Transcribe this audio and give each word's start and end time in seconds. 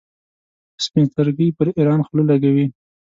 په 0.75 0.79
سپین 0.85 1.05
سترګۍ 1.11 1.49
پر 1.57 1.67
ایران 1.77 1.99
خوله 2.07 2.23
لګوي. 2.31 2.65